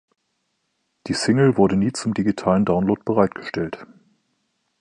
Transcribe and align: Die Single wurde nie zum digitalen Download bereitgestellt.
Die 1.05 1.13
Single 1.13 1.57
wurde 1.57 1.77
nie 1.77 1.91
zum 1.91 2.15
digitalen 2.15 2.65
Download 2.65 3.03
bereitgestellt. 3.05 3.85